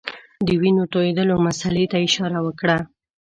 د 0.45 0.47
وینو 0.61 0.83
تویېدلو 0.93 1.35
مسلې 1.45 1.85
ته 1.91 1.97
اشاره 2.07 2.39
وکړه. 2.43 2.77